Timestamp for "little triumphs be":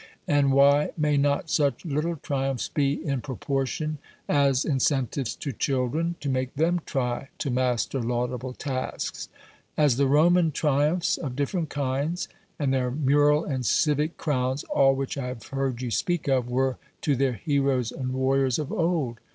1.85-3.05